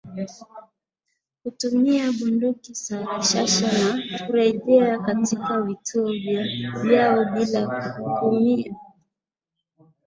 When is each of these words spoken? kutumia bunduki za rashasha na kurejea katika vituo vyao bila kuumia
kutumia 1.43 2.11
bunduki 2.11 2.73
za 2.73 3.05
rashasha 3.05 3.71
na 4.11 4.25
kurejea 4.27 4.99
katika 4.99 5.61
vituo 5.61 6.11
vyao 6.83 7.25
bila 7.25 7.91
kuumia 8.19 8.75